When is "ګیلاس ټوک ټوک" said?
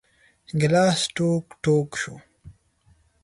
0.59-1.89